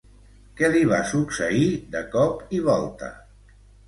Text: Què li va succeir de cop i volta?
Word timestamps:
Què 0.59 0.69
li 0.75 0.79
va 0.91 1.01
succeir 1.11 1.67
de 1.97 2.01
cop 2.15 2.41
i 2.61 2.63
volta? 2.69 3.11